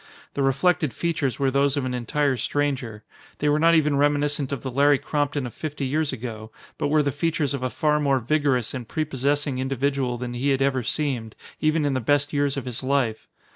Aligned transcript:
The 0.33 0.41
reflected 0.41 0.95
features 0.95 1.37
were 1.37 1.51
those 1.51 1.77
of 1.77 1.85
an 1.85 1.93
entire 1.93 2.35
stranger. 2.35 3.03
They 3.37 3.49
were 3.49 3.59
not 3.59 3.75
even 3.75 3.97
reminiscent 3.97 4.51
of 4.51 4.63
the 4.63 4.71
Larry 4.71 4.97
Crompton 4.97 5.45
of 5.45 5.53
fifty 5.53 5.85
years 5.85 6.11
ago, 6.11 6.51
but 6.79 6.87
were 6.87 7.03
the 7.03 7.11
features 7.11 7.53
of 7.53 7.61
a 7.61 7.69
far 7.69 7.99
more 7.99 8.17
vigorous 8.17 8.73
and 8.73 8.87
prepossessing 8.87 9.59
individual 9.59 10.17
than 10.17 10.33
he 10.33 10.49
had 10.49 10.61
ever 10.63 10.81
seemed, 10.81 11.35
even 11.59 11.85
in 11.85 11.93
the 11.93 11.99
best 11.99 12.33
years 12.33 12.57
of 12.57 12.65
his 12.65 12.81
life. 12.81 13.27